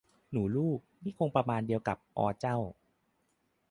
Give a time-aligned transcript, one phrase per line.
[0.31, 2.57] 'หนูลูก' นี่คงประมาณเดียวกับ 'ออเจ้า'